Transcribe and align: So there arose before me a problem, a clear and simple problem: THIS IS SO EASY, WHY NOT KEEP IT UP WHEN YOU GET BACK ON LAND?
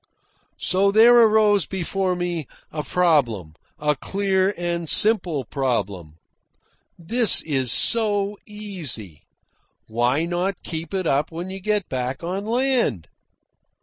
So 0.57 0.89
there 0.91 1.15
arose 1.15 1.67
before 1.67 2.15
me 2.15 2.47
a 2.71 2.81
problem, 2.81 3.53
a 3.77 3.95
clear 3.95 4.51
and 4.57 4.89
simple 4.89 5.43
problem: 5.45 6.15
THIS 6.97 7.43
IS 7.43 7.71
SO 7.71 8.35
EASY, 8.47 9.21
WHY 9.85 10.25
NOT 10.25 10.63
KEEP 10.63 10.95
IT 10.95 11.05
UP 11.05 11.31
WHEN 11.31 11.51
YOU 11.51 11.59
GET 11.59 11.87
BACK 11.87 12.23
ON 12.23 12.47
LAND? 12.47 13.09